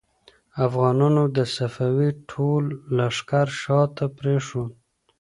[0.65, 2.63] افغانانو د صفوي ټول
[2.97, 4.71] لښکر شا ته پرېښود.